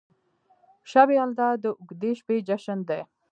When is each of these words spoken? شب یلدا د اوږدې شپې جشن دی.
شب 0.91 1.07
یلدا 1.17 1.49
د 1.63 1.65
اوږدې 1.77 2.11
شپې 2.19 2.37
جشن 2.47 2.79
دی. 2.89 3.01